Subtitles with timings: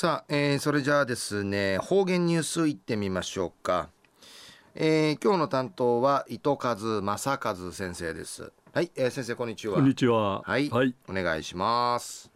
[0.00, 3.88] さあ、えー、それじゃあですね方言ニュースいってみましょうか、
[4.76, 8.52] えー、今日の担当は糸数正和先生です。
[8.72, 9.74] はい、えー、先生こんにちは。
[9.74, 10.42] こんにちは。
[10.42, 12.30] はい、はい、お願いします。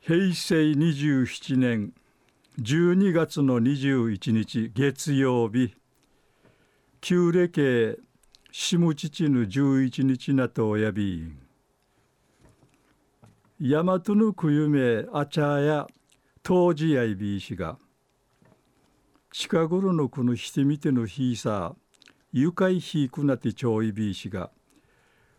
[0.00, 1.94] 平成27年
[2.60, 5.74] 12月の21日月曜日
[7.00, 7.98] 旧暦
[8.52, 11.32] 下父の11日なとおやび
[13.62, 15.86] 大和の冬めあちゃや
[16.48, 17.76] 当時やいびいしが
[19.32, 21.74] 近頃のこのしてみてのひいさ
[22.32, 24.50] 愉快ひいくなてちょいびいしが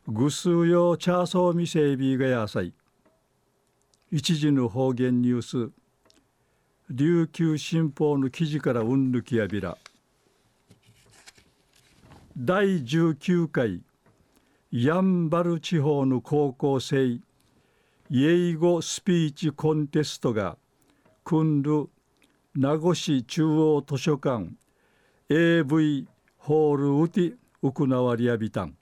[0.06, 2.74] ぐすうよチャーソーみせいびがやさい。
[4.12, 5.72] 一時の方言ニュース
[6.90, 9.78] 琉球新報の記事からうんぬきやびら。
[12.38, 13.82] 第19回
[14.74, 17.22] やんばる地方の高校生
[18.12, 20.58] 英語スピーチコンテストが
[21.28, 21.90] 訓る
[22.54, 24.48] 名護市中央図書館
[25.28, 26.08] AV
[26.38, 28.78] ホールウティウクナワリアビタン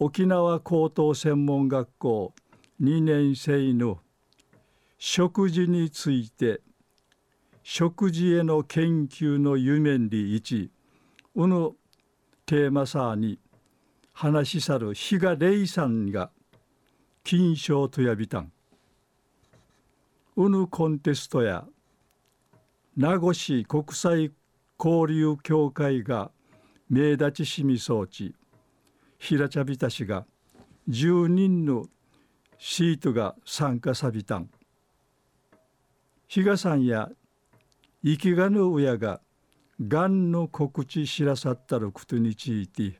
[0.00, 2.32] 沖縄高等専門学校
[2.82, 4.00] 2年生の
[4.98, 6.60] 食事について
[7.62, 10.72] 食事への研究の夢に一
[11.36, 11.70] うぬ
[12.46, 13.38] テーマさに
[14.12, 16.32] 話し去る比嘉玲さんが
[17.22, 18.50] 金賞とやびたん
[20.36, 21.64] ウヌコンテストや
[22.96, 24.32] 名護市国際
[24.76, 26.32] 交流協会が
[26.90, 28.34] 名立ちしみ装置
[29.16, 30.26] 平茶びたしが
[30.88, 31.86] 10人の
[32.58, 34.50] シートが参加さびたん。
[36.26, 37.10] 比嘉さんや
[38.04, 39.20] 生きがぬ親が
[39.86, 42.98] がんの告知知らさったることについて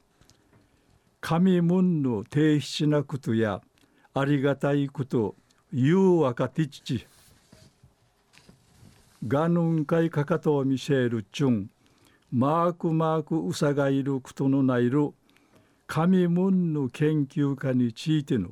[1.20, 3.60] 神門の低質なことや
[4.14, 5.34] ありがたいこと
[5.72, 7.08] 言う若手父。
[9.26, 11.70] ガヌンカイカカトミシェルチュン
[12.30, 15.14] マークマークウサがいることのないる
[15.86, 18.50] 神門の研究家についての。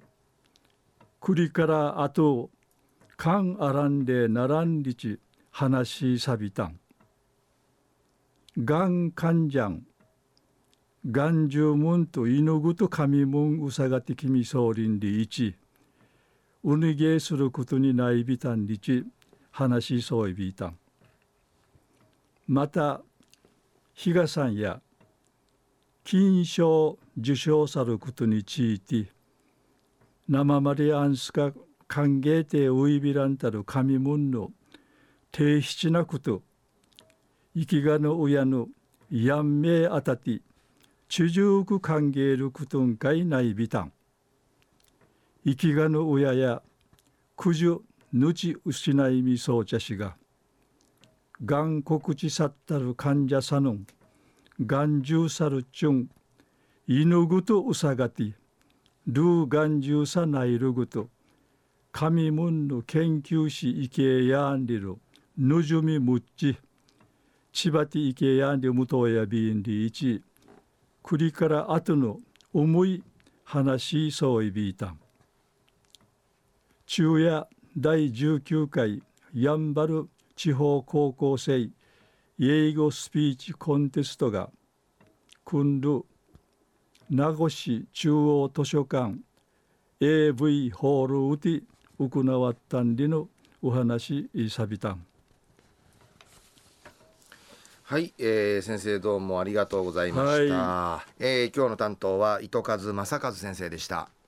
[1.21, 2.49] 栗からあと
[3.19, 5.19] かんあらんでならんりち
[5.51, 6.81] 話しさびたん。
[8.57, 9.83] がんかんじゃん。
[11.11, 15.55] がんじゅうむんといのぐと神門うさがてきみそうりんりいち。
[16.65, 19.05] うにげすることにないびたんりち。
[19.53, 20.79] 話しそういびいたん。
[22.49, 23.03] また
[23.95, 24.81] 比嘉さんや
[26.05, 29.13] 金賞受賞さることについて
[30.29, 31.53] 生まれあんすか
[31.87, 34.51] 歓迎てういびらんたる神門の
[35.31, 36.43] 低質なこと
[37.55, 38.69] 生きがの親の
[39.11, 40.41] やんめあたて
[41.09, 43.93] 中熟く歓迎ることんかいないびたん。
[45.45, 46.63] 生きがの親や
[47.37, 47.81] 九十
[48.13, 50.17] ぬち失いみそうちゃしが
[51.45, 53.87] がん告知さったる患者さのん
[54.67, 56.11] がんじゅうさるちゅん
[56.87, 58.35] いぬぐとうさがて
[59.07, 61.09] ルーがんじゅうさないるぐと
[61.91, 64.97] 神門の研究士いけやんりる
[65.39, 66.59] ぬじゅみむっち
[67.53, 70.23] 千葉ていけやんりむとやびんりいち
[71.03, 72.19] くりからあとの
[72.53, 73.03] 重い
[73.45, 74.87] 話そういびいた。
[74.87, 74.99] ん
[76.87, 77.47] 昼夜
[77.77, 79.03] 第19回
[79.33, 81.71] やんばる地方高校生
[82.39, 84.51] 英語スピーチコンテストが
[85.47, 86.05] 訓る
[87.09, 89.15] 名護市中央図書館
[90.01, 91.63] AV ホールウティ
[91.99, 93.29] 行わったんりの
[93.63, 95.07] お話さびたん。
[97.85, 104.09] はい、えー、先生どうもありがとうございました、はい、えー、今日の担当は糸数正和先生でした